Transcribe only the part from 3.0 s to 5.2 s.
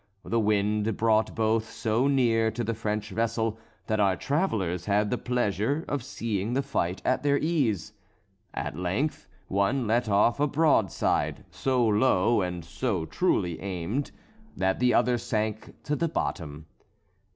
vessel that our travellers had the